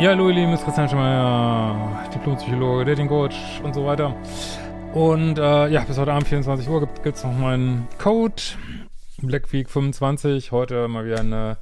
[0.00, 4.14] Ja, hallo ihr Lieben, ist Christian Schmeier, Diplompsychologe, Dating-Coach und so weiter.
[4.94, 8.40] Und äh, ja, bis heute Abend 24 Uhr gibt es noch meinen Code
[9.22, 10.52] Black Week 25.
[10.52, 11.56] Heute mal wieder eine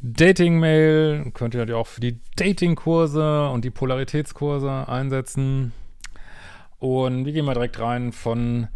[0.00, 1.32] Dating-Mail.
[1.34, 5.72] Könnt ihr natürlich auch für die Dating-Kurse und die Polaritätskurse einsetzen.
[6.78, 8.68] Und wir gehen mal direkt rein von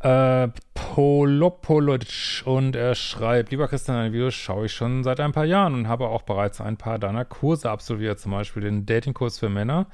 [0.00, 5.44] äh, Polopolitsch und er schreibt, lieber Christian, deine Videos schaue ich schon seit ein paar
[5.44, 9.48] Jahren und habe auch bereits ein paar deiner Kurse absolviert, zum Beispiel den Datingkurs für
[9.48, 9.86] Männer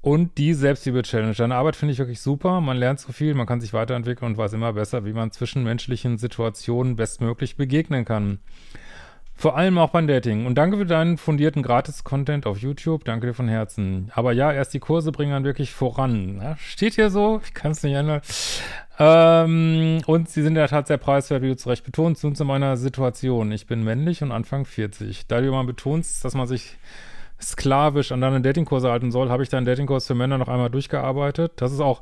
[0.00, 1.34] und die Selbstliebe-Challenge.
[1.34, 4.38] Deine Arbeit finde ich wirklich super, man lernt so viel, man kann sich weiterentwickeln und
[4.38, 8.40] weiß immer besser, wie man zwischenmenschlichen Situationen bestmöglich begegnen kann.
[9.34, 10.46] Vor allem auch beim Dating.
[10.46, 13.04] Und danke für deinen fundierten Gratis-Content auf YouTube.
[13.04, 14.10] Danke dir von Herzen.
[14.14, 16.40] Aber ja, erst die Kurse bringen dann wirklich voran.
[16.40, 18.20] Ja, steht hier so, ich kann es nicht ändern.
[18.98, 22.22] Ähm, und sie sind in der Tat sehr preiswert, wie du zu Recht betonst.
[22.22, 23.50] Nun zu meiner Situation.
[23.50, 25.26] Ich bin männlich und Anfang 40.
[25.26, 26.78] Da du immer betonst, dass man sich
[27.40, 31.52] sklavisch an deine Datingkurse halten soll, habe ich deinen Datingkurs für Männer noch einmal durchgearbeitet.
[31.56, 32.00] Das ist auch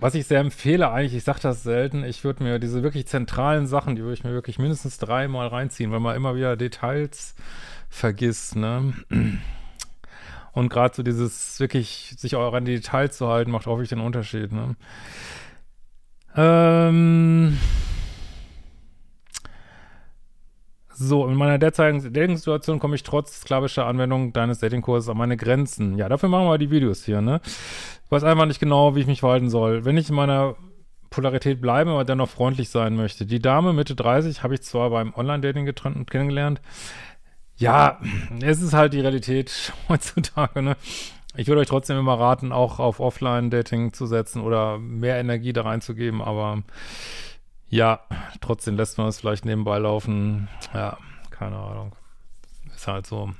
[0.00, 3.66] was ich sehr empfehle, eigentlich, ich sage das selten, ich würde mir diese wirklich zentralen
[3.66, 7.34] Sachen, die würde ich mir wirklich mindestens dreimal reinziehen, weil man immer wieder Details
[7.88, 8.92] vergisst, ne?
[10.52, 14.00] Und gerade so dieses wirklich sich auch an die Details zu halten, macht wirklich den
[14.00, 14.76] Unterschied, ne?
[16.36, 17.58] Ähm.
[20.96, 25.98] So, in meiner derzeitigen Dating-Situation komme ich trotz sklavischer Anwendung deines Datingkurses an meine Grenzen.
[25.98, 27.40] Ja, dafür machen wir die Videos hier, ne?
[27.44, 29.84] Ich weiß einfach nicht genau, wie ich mich verhalten soll.
[29.84, 30.54] Wenn ich in meiner
[31.10, 33.26] Polarität bleibe, aber dennoch freundlich sein möchte.
[33.26, 36.60] Die Dame Mitte 30 habe ich zwar beim Online-Dating getrennt und kennengelernt.
[37.56, 38.00] Ja,
[38.40, 40.76] es ist halt die Realität heutzutage, ne?
[41.36, 45.62] Ich würde euch trotzdem immer raten, auch auf Offline-Dating zu setzen oder mehr Energie da
[45.62, 46.62] reinzugeben, aber
[47.74, 48.00] ja,
[48.40, 50.48] trotzdem lässt man es vielleicht nebenbei laufen.
[50.72, 50.96] Ja,
[51.30, 51.96] keine Ahnung.
[52.72, 53.30] Ist halt so.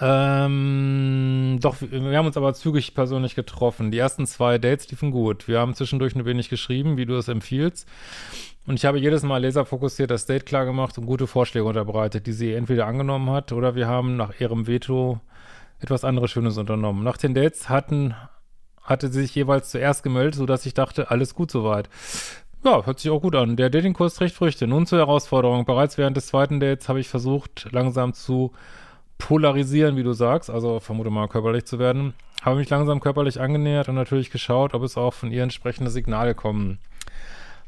[0.00, 3.90] Ähm, doch, wir haben uns aber zügig persönlich getroffen.
[3.90, 5.48] Die ersten zwei Dates liefen gut.
[5.48, 7.88] Wir haben zwischendurch ein wenig geschrieben, wie du es empfiehlst.
[8.66, 12.32] Und ich habe jedes Mal laserfokussiert das Date klar gemacht und gute Vorschläge unterbreitet, die
[12.32, 15.20] sie entweder angenommen hat oder wir haben nach ihrem Veto
[15.80, 17.02] etwas anderes Schönes unternommen.
[17.02, 18.14] Nach den Dates hatten,
[18.80, 21.88] hatte sie sich jeweils zuerst gemeldet, sodass ich dachte, alles gut soweit.
[22.64, 23.56] Ja, hört sich auch gut an.
[23.56, 24.66] Der Datingkurs trägt Früchte.
[24.66, 25.66] Nun zur Herausforderung.
[25.66, 28.52] Bereits während des zweiten Dates habe ich versucht, langsam zu
[29.18, 32.14] polarisieren, wie du sagst, also vermute mal körperlich zu werden.
[32.40, 36.34] Habe mich langsam körperlich angenähert und natürlich geschaut, ob es auch von ihr entsprechende Signale
[36.34, 36.78] kommen.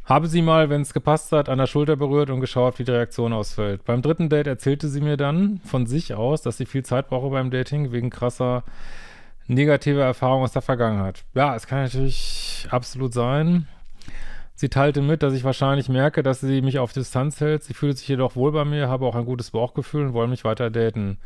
[0.06, 2.92] Habe sie mal, wenn es gepasst hat, an der Schulter berührt und geschaut, wie die
[2.92, 3.84] Reaktion ausfällt.
[3.84, 7.28] Beim dritten Date erzählte sie mir dann von sich aus, dass sie viel Zeit brauche
[7.28, 8.64] beim Dating wegen krasser
[9.46, 11.24] negativer Erfahrungen aus der Vergangenheit.
[11.34, 13.68] Ja, es kann natürlich absolut sein.
[14.58, 17.62] Sie teilte mit, dass ich wahrscheinlich merke, dass sie mich auf Distanz hält.
[17.62, 20.44] Sie fühlt sich jedoch wohl bei mir, habe auch ein gutes Bauchgefühl und wollen mich
[20.44, 21.18] weiter daten.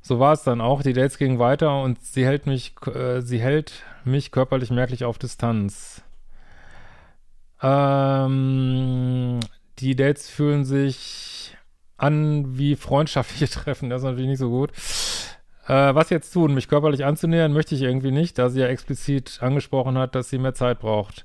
[0.00, 0.82] So war es dann auch.
[0.82, 5.18] Die Dates gingen weiter und sie hält mich, äh, sie hält mich körperlich merklich auf
[5.18, 6.02] Distanz.
[7.60, 9.40] Ähm,
[9.80, 11.56] die Dates fühlen sich
[11.96, 13.90] an wie freundschaftliche Treffen.
[13.90, 14.70] Das ist natürlich nicht so gut.
[15.66, 16.54] Äh, was jetzt tun?
[16.54, 20.38] Mich körperlich anzunähern, möchte ich irgendwie nicht, da sie ja explizit angesprochen hat, dass sie
[20.38, 21.24] mehr Zeit braucht.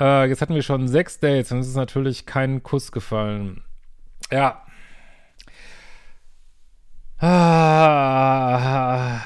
[0.00, 3.62] Äh, jetzt hatten wir schon sechs Dates und es ist natürlich kein Kuss gefallen.
[4.30, 4.62] Ja.
[7.18, 9.20] Ah,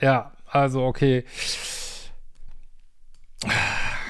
[0.00, 1.24] ja, also okay.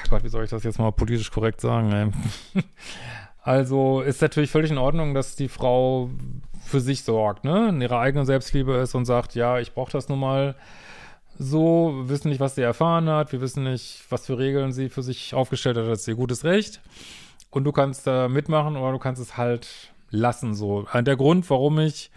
[0.09, 2.13] Gott, wie soll ich das jetzt mal politisch korrekt sagen?
[2.53, 2.63] Ey?
[3.43, 6.11] Also ist natürlich völlig in Ordnung, dass die Frau
[6.63, 7.69] für sich sorgt, ne?
[7.69, 10.55] In ihrer eigenen Selbstliebe ist und sagt, ja, ich brauche das nun mal
[11.37, 14.89] so, wir wissen nicht, was sie erfahren hat, wir wissen nicht, was für Regeln sie
[14.89, 16.81] für sich aufgestellt hat, das ist ihr gutes Recht.
[17.49, 19.67] Und du kannst da mitmachen oder du kannst es halt
[20.09, 20.85] lassen so.
[20.93, 22.11] Der Grund, warum ich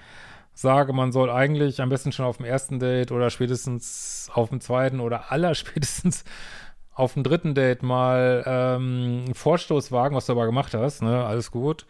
[0.55, 4.61] sage, man soll eigentlich am besten schon auf dem ersten Date oder spätestens auf dem
[4.61, 6.25] zweiten oder allerspätestens
[6.95, 11.25] auf dem dritten Date mal ähm, einen Vorstoß wagen, was du aber gemacht hast, ne,
[11.25, 11.87] alles gut.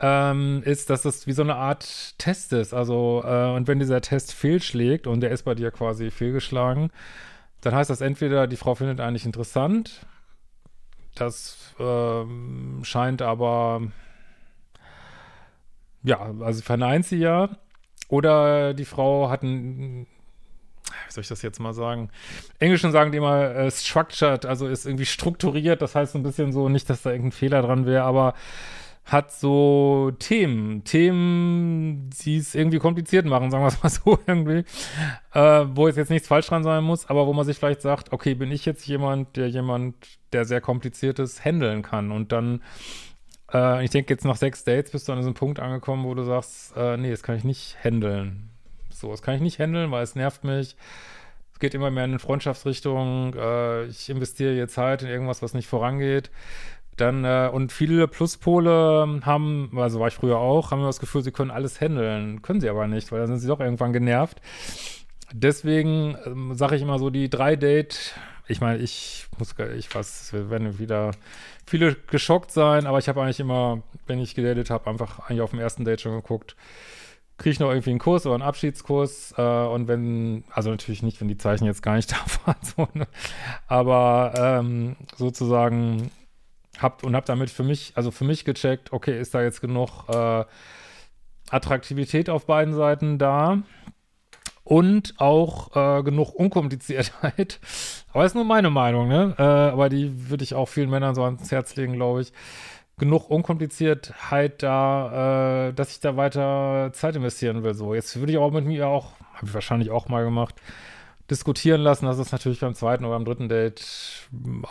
[0.00, 2.74] Ähm, ist, dass es wie so eine Art Test ist.
[2.74, 6.90] Also, äh, und wenn dieser Test fehlschlägt und der ist bei dir quasi fehlgeschlagen,
[7.60, 10.06] dann heißt das entweder, die Frau findet eigentlich interessant,
[11.14, 13.82] das ähm, scheint aber,
[16.02, 17.50] ja, also verneint sie ja,
[18.08, 20.06] oder die Frau hat ein,
[21.06, 22.10] wie soll ich das jetzt mal sagen?
[22.58, 26.52] Englischen sagen die immer äh, structured, also ist irgendwie strukturiert, das heißt so ein bisschen
[26.52, 28.34] so, nicht, dass da irgendein Fehler dran wäre, aber
[29.04, 34.64] hat so Themen, Themen, die es irgendwie kompliziert machen, sagen wir es mal so irgendwie,
[35.34, 38.12] äh, wo jetzt jetzt nichts falsch dran sein muss, aber wo man sich vielleicht sagt,
[38.12, 39.94] okay, bin ich jetzt jemand, der jemand,
[40.32, 42.62] der sehr kompliziertes handeln kann und dann,
[43.52, 46.24] äh, ich denke jetzt nach sechs Dates bist du an diesem Punkt angekommen, wo du
[46.24, 48.48] sagst, äh, nee, das kann ich nicht handeln.
[48.90, 50.76] So, das kann ich nicht handeln, weil es nervt mich.
[51.52, 53.34] Es geht immer mehr in eine Freundschaftsrichtung.
[53.34, 56.30] Äh, ich investiere hier Zeit in irgendwas, was nicht vorangeht.
[56.96, 61.32] Dann, äh, und viele Pluspole haben, also war ich früher auch, haben das Gefühl, sie
[61.32, 62.42] können alles handeln.
[62.42, 64.40] Können sie aber nicht, weil dann sind sie doch irgendwann genervt.
[65.32, 68.14] Deswegen ähm, sage ich immer so, die drei Date,
[68.46, 71.12] ich meine, ich muss, ich weiß, wir werden wieder
[71.66, 75.50] viele geschockt sein, aber ich habe eigentlich immer, wenn ich gedatet habe, einfach eigentlich auf
[75.50, 76.54] dem ersten Date schon geguckt,
[77.38, 81.20] kriege ich noch irgendwie einen Kurs oder einen Abschiedskurs äh, und wenn, also natürlich nicht,
[81.20, 83.08] wenn die Zeichen jetzt gar nicht da waren, so, ne?
[83.66, 86.10] aber ähm, sozusagen
[86.80, 90.08] habt und hab damit für mich, also für mich gecheckt, okay, ist da jetzt genug
[90.08, 90.44] äh,
[91.50, 93.62] Attraktivität auf beiden Seiten da
[94.64, 97.60] und auch äh, genug Unkompliziertheit.
[98.12, 99.34] Aber ist nur meine Meinung, ne?
[99.38, 102.32] Äh, aber die würde ich auch vielen Männern so ans Herz legen, glaube ich.
[102.96, 107.74] Genug Unkompliziertheit da, äh, dass ich da weiter Zeit investieren will.
[107.74, 110.54] So, jetzt würde ich auch mit mir auch, habe ich wahrscheinlich auch mal gemacht,
[111.30, 113.82] diskutieren lassen, dass es natürlich beim zweiten oder beim dritten Date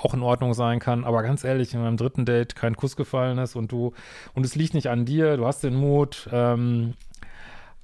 [0.02, 1.04] auch in Ordnung sein kann.
[1.04, 3.94] Aber ganz ehrlich, wenn beim dritten Date kein Kuss gefallen ist und du,
[4.34, 6.94] und es liegt nicht an dir, du hast den Mut, ähm,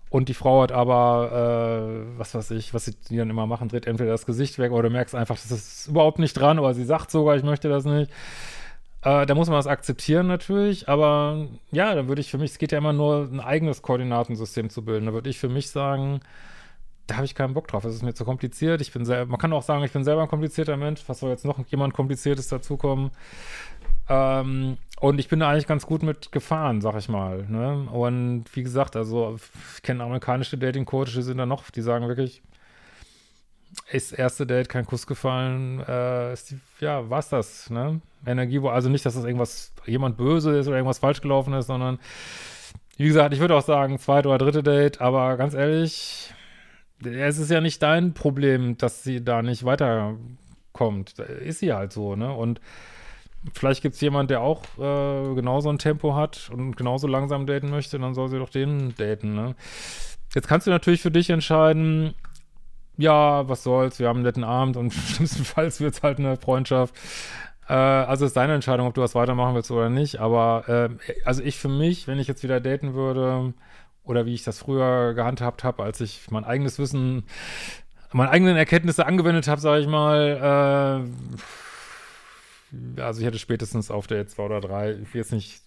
[0.10, 3.86] und die Frau hat aber, äh, was weiß ich, was sie dann immer machen, dreht
[3.86, 6.84] entweder das Gesicht weg oder du merkst einfach, das ist überhaupt nicht dran oder sie
[6.84, 8.12] sagt sogar, ich möchte das nicht.
[9.04, 12.58] Äh, da muss man das akzeptieren natürlich, aber ja, da würde ich für mich, es
[12.58, 15.06] geht ja immer nur ein eigenes Koordinatensystem zu bilden.
[15.06, 16.22] Da würde ich für mich sagen,
[17.10, 17.84] da habe ich keinen Bock drauf.
[17.86, 18.82] Es ist mir zu kompliziert.
[18.82, 21.02] Ich bin selber, man kann auch sagen, ich bin selber ein komplizierter Mensch.
[21.08, 23.12] Was soll jetzt noch jemand Kompliziertes dazukommen?
[24.08, 27.46] Ähm, und ich bin da eigentlich ganz gut mit gefahren, sag ich mal.
[27.48, 27.88] Ne?
[27.92, 29.38] Und wie gesagt, also
[29.76, 32.42] ich kenne amerikanische Dating-Coaches, die sind da noch, die sagen wirklich,
[33.92, 38.02] ist erste Date kein Kuss gefallen, äh, ist die, ja, war's das, ne?
[38.26, 42.00] Energie, also nicht, dass das irgendwas, jemand böse ist oder irgendwas falsch gelaufen ist, sondern
[42.98, 46.34] wie gesagt, ich würde auch sagen, zweite oder dritte Date, aber ganz ehrlich,
[47.04, 51.20] es ist ja nicht dein Problem, dass sie da nicht weiterkommt.
[51.20, 52.34] Ist sie halt so, ne?
[52.34, 52.60] Und
[53.54, 57.70] vielleicht gibt es jemand, der auch äh, genauso ein Tempo hat und genauso langsam daten
[57.70, 59.56] möchte, dann soll sie doch den daten, ne?
[60.34, 62.14] Jetzt kannst du natürlich für dich entscheiden,
[62.98, 66.94] ja, was soll's, wir haben einen netten Abend und schlimmstenfalls wird es halt eine Freundschaft.
[67.68, 70.20] Äh, also ist deine Entscheidung, ob du was weitermachen willst oder nicht.
[70.20, 70.90] Aber äh,
[71.26, 73.54] also ich für mich, wenn ich jetzt wieder daten würde,
[74.10, 77.26] oder wie ich das früher gehandhabt habe, als ich mein eigenes Wissen,
[78.12, 81.06] meine eigenen Erkenntnisse angewendet habe, sage ich mal.
[82.98, 85.62] Äh, also ich hätte spätestens auf der zwei oder drei, ich will jetzt nicht,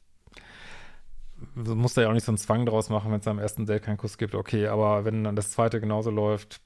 [1.55, 3.85] muss da ja auch nicht so einen Zwang draus machen, wenn es am ersten Date
[3.85, 6.61] keinen Kuss gibt, okay, aber wenn dann das zweite genauso läuft,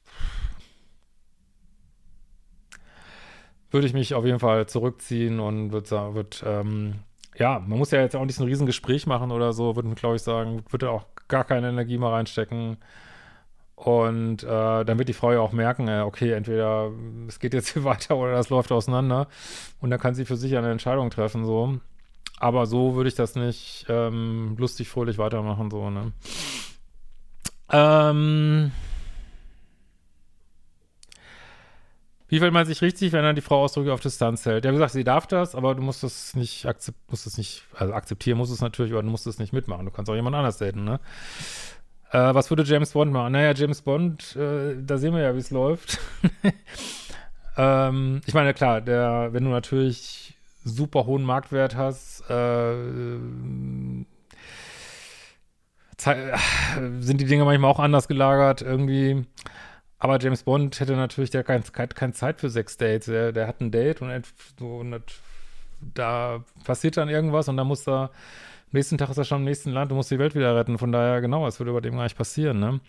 [3.71, 7.01] würde ich mich auf jeden Fall zurückziehen und würde, würd, ähm,
[7.37, 10.17] ja, man muss ja jetzt auch nicht so ein Riesengespräch machen oder so, würde, glaube
[10.17, 12.79] ich, sagen, würde auch gar keine Energie mehr reinstecken.
[13.75, 16.91] Und äh, dann wird die Frau ja auch merken, äh, okay, entweder
[17.29, 19.29] es geht jetzt hier weiter oder das läuft auseinander.
[19.81, 21.79] Und dann kann sie für sich eine Entscheidung treffen, so.
[22.39, 26.13] Aber so würde ich das nicht ähm, lustig, fröhlich weitermachen, so, ne?
[27.71, 28.73] Ähm.
[32.29, 34.65] Wie verhält man sich richtig, wenn dann die Frau Ausdrücke auf Distanz hält?
[34.65, 37.63] Ja, wie gesagt, sie darf das, aber du musst das nicht, akzept, musst das nicht,
[37.75, 39.85] also akzeptieren musst es natürlich, aber du musst es nicht mitmachen.
[39.85, 40.99] Du kannst auch jemand anders daten, ne?
[42.11, 43.33] Äh, was würde James Bond machen?
[43.33, 45.99] Naja, James Bond, äh, da sehen wir ja, wie es läuft.
[47.57, 52.75] ähm, ich meine, klar, der, wenn du natürlich super hohen Marktwert hast, äh,
[55.99, 59.25] sind die Dinge manchmal auch anders gelagert irgendwie.
[59.99, 63.07] Aber James Bond hätte natürlich der keine kein Zeit für sechs Dates.
[63.07, 64.25] Der, der hat ein Date und,
[64.59, 65.03] so, und
[65.95, 69.45] da passiert dann irgendwas und dann muss er, am nächsten Tag ist er schon im
[69.45, 70.79] nächsten Land und muss die Welt wieder retten.
[70.79, 72.81] Von daher, genau, es würde über dem gar nicht passieren, ne?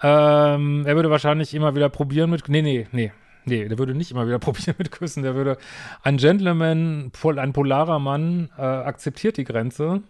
[0.00, 3.12] Ähm, er würde wahrscheinlich immer wieder probieren mit, nee, nee, nee,
[3.46, 5.22] nee, der würde nicht immer wieder probieren mit Küssen.
[5.22, 5.58] Der würde,
[6.02, 10.02] ein Gentleman, ein polarer Mann, äh, akzeptiert die Grenze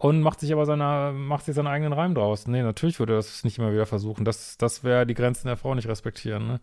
[0.00, 2.46] und macht sich aber seine, macht sich seinen eigenen Reim draus.
[2.46, 4.24] Nee, natürlich würde er das nicht immer wieder versuchen.
[4.24, 6.46] Das, das wäre die Grenzen der Frau nicht respektieren.
[6.46, 6.60] Ne?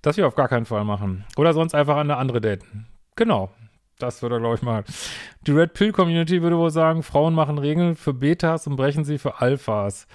[0.00, 1.26] Das wir auf gar keinen Fall machen.
[1.36, 2.86] Oder sonst einfach eine andere daten.
[3.16, 3.50] Genau.
[3.98, 4.82] Das würde er, glaube ich, mal.
[5.42, 9.18] Die Red Pill Community würde wohl sagen, Frauen machen Regeln für Betas und brechen sie
[9.18, 10.06] für Alphas.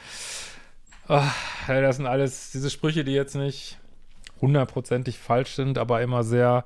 [1.08, 1.36] Ach,
[1.68, 3.78] das sind alles diese Sprüche, die jetzt nicht
[4.42, 6.66] hundertprozentig falsch sind, aber immer sehr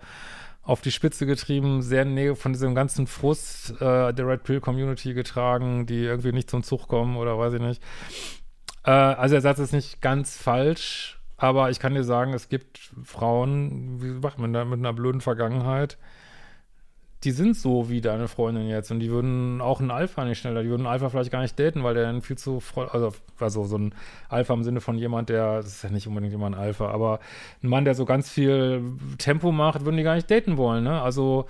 [0.64, 2.06] auf die Spitze getrieben, sehr
[2.36, 6.88] von diesem ganzen Frust äh, der Red Pill Community getragen, die irgendwie nicht zum Zug
[6.88, 7.84] kommen oder weiß ich nicht.
[8.86, 12.94] Äh, also der Satz ist nicht ganz falsch, aber ich kann dir sagen, es gibt
[13.04, 15.98] Frauen, wie gesagt, mit einer, mit einer blöden Vergangenheit,
[17.24, 20.64] die sind so wie deine Freundin jetzt und die würden auch einen Alpha nicht schneller,
[20.64, 23.64] die würden einen Alpha vielleicht gar nicht daten, weil der dann viel zu, also, also
[23.64, 23.96] so ein
[24.30, 27.20] Alpha im Sinne von jemand, der, das ist ja nicht unbedingt immer ein Alpha, aber
[27.62, 28.84] ein Mann, der so ganz viel
[29.18, 31.02] Tempo macht, würden die gar nicht daten wollen, ne?
[31.02, 31.46] Also,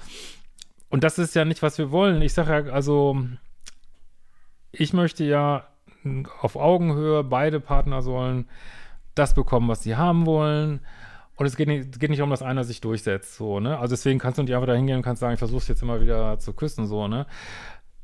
[0.89, 2.21] und das ist ja nicht, was wir wollen.
[2.21, 3.17] Ich sage ja, also,
[4.71, 5.67] ich möchte ja
[6.41, 8.47] auf Augenhöhe, beide Partner sollen
[9.15, 10.81] das bekommen, was sie haben wollen
[11.35, 13.77] und es geht nicht, geht nicht um, dass einer sich durchsetzt, so, ne?
[13.79, 16.01] Also deswegen kannst du nicht einfach da hingehen und kannst sagen, ich versuch's jetzt immer
[16.01, 17.25] wieder zu küssen, so, ne?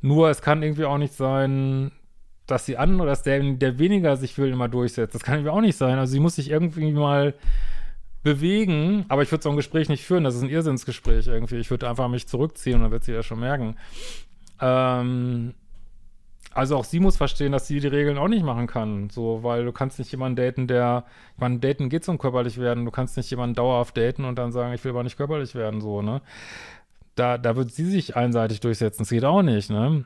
[0.01, 1.91] Nur es kann irgendwie auch nicht sein,
[2.47, 5.13] dass die andere, dass der, der weniger sich will, immer durchsetzt.
[5.13, 5.99] Das kann irgendwie auch nicht sein.
[5.99, 7.35] Also sie muss sich irgendwie mal
[8.23, 11.57] bewegen, aber ich würde so ein Gespräch nicht führen, das ist ein Irrsinnsgespräch irgendwie.
[11.57, 13.75] Ich würde einfach mich zurückziehen und dann wird sie ja schon merken.
[14.59, 15.53] Ähm,
[16.59, 19.09] also auch sie muss verstehen, dass sie die Regeln auch nicht machen kann.
[19.09, 22.83] So, weil du kannst nicht jemanden daten, der, ich meine, daten geht um körperlich werden.
[22.83, 25.79] Du kannst nicht jemanden dauerhaft daten und dann sagen, ich will aber nicht körperlich werden,
[25.79, 26.21] so, ne?
[27.15, 29.03] Da, da wird sie sich einseitig durchsetzen.
[29.03, 30.03] Das geht auch nicht, ne?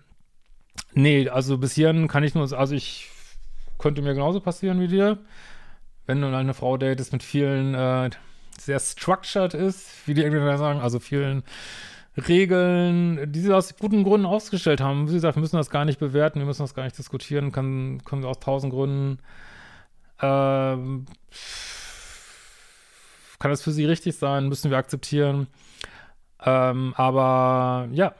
[0.93, 3.09] Nee, also bis hierhin kann ich nur, also ich
[3.79, 5.17] könnte mir genauso passieren wie dir.
[6.05, 8.11] Wenn du eine Frau datest mit vielen, äh,
[8.59, 11.43] sehr structured ist, wie die Engländer sagen, also vielen
[12.15, 15.09] Regeln, die sie aus guten Gründen ausgestellt haben.
[15.09, 18.01] Wie gesagt, wir müssen das gar nicht bewerten, wir müssen das gar nicht diskutieren, kann,
[18.05, 19.19] können aus tausend Gründen,
[20.21, 21.05] ähm,
[23.39, 25.47] kann das für sie richtig sein, müssen wir akzeptieren.
[26.45, 28.13] Ähm, aber ja,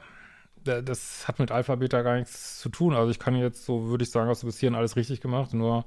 [0.64, 2.94] das hat mit Alpha Beta gar nichts zu tun.
[2.94, 5.54] Also ich kann jetzt, so würde ich sagen, hast du bis hierhin alles richtig gemacht,
[5.54, 5.84] nur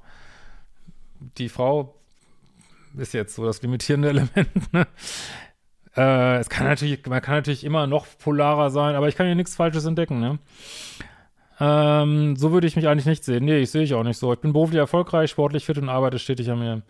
[1.36, 1.94] die Frau
[2.96, 4.72] ist jetzt so das limitierende Element.
[4.72, 4.86] Ne?
[5.98, 9.34] Äh, es kann natürlich, man kann natürlich immer noch polarer sein, aber ich kann hier
[9.34, 10.38] nichts Falsches entdecken, ne?
[11.60, 13.44] Ähm, so würde ich mich eigentlich nicht sehen.
[13.44, 14.32] Nee, ich sehe ich auch nicht so.
[14.32, 16.82] Ich bin beruflich erfolgreich, sportlich fit und arbeite stetig an mir.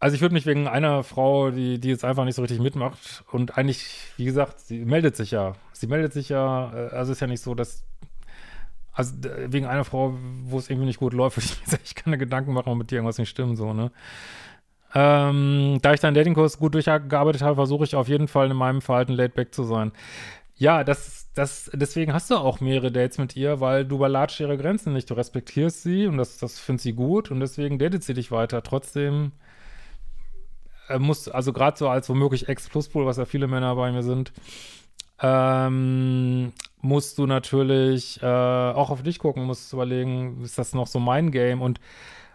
[0.00, 3.22] Also ich würde mich wegen einer Frau, die, die jetzt einfach nicht so richtig mitmacht
[3.30, 3.86] und eigentlich,
[4.16, 5.52] wie gesagt, sie meldet sich ja.
[5.72, 7.84] Sie meldet sich ja, äh, also ist ja nicht so, dass
[8.92, 9.14] also
[9.46, 10.14] wegen einer Frau,
[10.44, 12.90] wo es irgendwie nicht gut läuft, würde ich mir echt keine Gedanken machen, ob mit
[12.90, 13.92] dir irgendwas nicht stimmt, so, ne?
[14.94, 18.80] Ähm, da ich deinen Datingkurs gut durchgearbeitet habe, versuche ich auf jeden Fall in meinem
[18.80, 19.92] Verhalten laid back zu sein.
[20.56, 24.58] Ja, das, das, deswegen hast du auch mehrere Dates mit ihr, weil du überlatschst ihre
[24.58, 25.08] Grenzen nicht.
[25.08, 28.62] Du respektierst sie und das, das findet sie gut und deswegen datet sie dich weiter.
[28.62, 29.32] Trotzdem
[30.88, 34.32] äh, muss, also gerade so als womöglich Ex-Pluspol, was ja viele Männer bei mir sind,
[35.22, 40.98] ähm, musst du natürlich äh, auch auf dich gucken, musst überlegen, ist das noch so
[40.98, 41.62] mein Game?
[41.62, 41.80] Und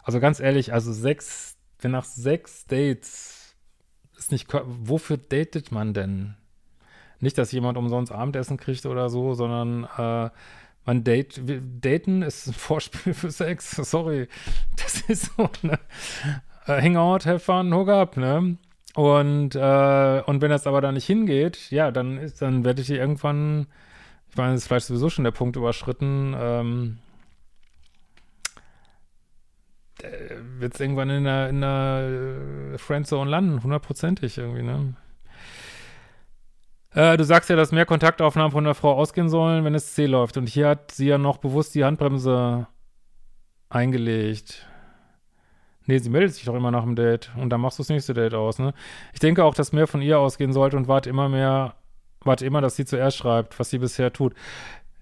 [0.04, 1.55] also ganz ehrlich, also sechs
[1.86, 3.56] wenn nach sechs Dates
[4.18, 6.34] ist nicht, wofür datet man denn?
[7.20, 10.32] Nicht, dass jemand umsonst Abendessen kriegt oder so, sondern äh,
[10.84, 11.44] man date,
[11.80, 13.70] daten ist ein Vorspiel für Sex.
[13.70, 14.28] Sorry.
[14.78, 15.78] Das ist so, ne?
[16.68, 18.58] Uh, Hangout, have fun, hook up, ne?
[18.96, 22.90] Und, äh, und wenn das aber da nicht hingeht, ja, dann ist, dann werde ich
[22.90, 23.68] irgendwann,
[24.32, 27.05] ich meine, ist vielleicht sowieso schon der Punkt überschritten, ähm, äh,
[30.60, 34.96] wird es irgendwann in der, in der äh, Friendzone landen, hundertprozentig irgendwie, ne?
[36.94, 40.06] Äh, du sagst ja, dass mehr Kontaktaufnahmen von der Frau ausgehen sollen, wenn es C
[40.06, 40.38] läuft.
[40.38, 42.68] Und hier hat sie ja noch bewusst die Handbremse
[43.70, 44.66] eingelegt.
[45.88, 48.14] Nee, sie meldet sich doch immer nach dem Date und dann machst du das nächste
[48.14, 48.74] Date aus, ne?
[49.14, 51.76] Ich denke auch, dass mehr von ihr ausgehen sollte und warte immer mehr,
[52.22, 54.34] warte immer, dass sie zuerst schreibt, was sie bisher tut.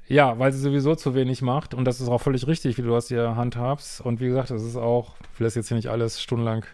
[0.07, 2.89] Ja, weil sie sowieso zu wenig macht und das ist auch völlig richtig, wie du
[2.89, 4.01] das hier handhabst.
[4.01, 6.65] Und wie gesagt, das ist auch, ich will jetzt hier nicht alles stundenlang,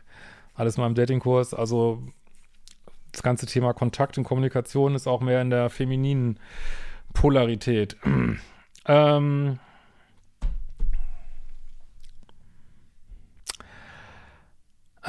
[0.56, 1.54] alles mal im Datingkurs.
[1.54, 2.02] Also
[3.12, 6.40] das ganze Thema Kontakt und Kommunikation ist auch mehr in der femininen
[7.14, 7.98] Polarität.
[8.86, 9.60] ähm,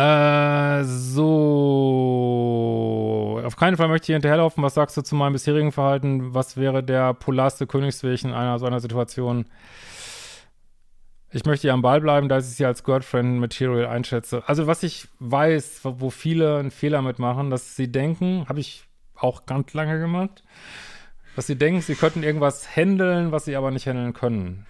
[0.01, 2.40] Äh, so.
[3.51, 4.63] Auf keinen Fall möchte ich hinterherlaufen.
[4.63, 6.35] Was sagst du zu meinem bisherigen Verhalten?
[6.35, 9.47] Was wäre der polarste Königsweg in einer so einer Situation?
[11.33, 14.45] Ich möchte ja am Ball bleiben, da ich sie als Girlfriend Material einschätze.
[14.47, 18.85] Also, was ich weiß, wo viele einen Fehler mitmachen, dass sie denken, habe ich
[19.17, 20.45] auch ganz lange gemacht,
[21.35, 24.65] dass sie denken, sie könnten irgendwas handeln, was sie aber nicht handeln können.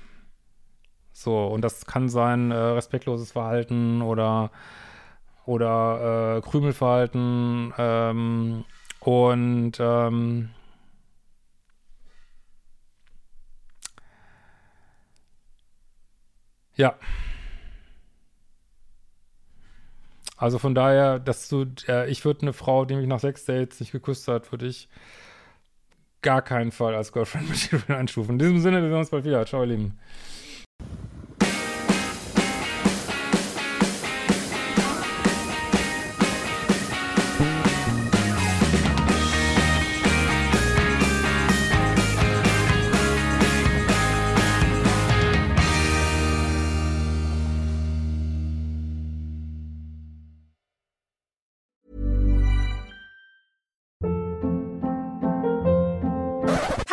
[1.13, 4.51] So, und das kann sein äh, respektloses Verhalten oder,
[5.47, 8.65] oder äh, Krümelverhalten ähm,
[9.01, 10.51] und ähm,
[16.77, 16.95] ja.
[20.37, 23.81] Also von daher, dass du, äh, ich würde eine Frau, die mich nach sechs Dates
[23.81, 24.89] nicht geküsst hat, würde ich
[26.23, 28.33] gar keinen Fall als Girlfriend Material einstufen.
[28.33, 29.45] In diesem Sinne, wir sehen uns bald wieder.
[29.47, 29.99] Ciao, ihr Lieben.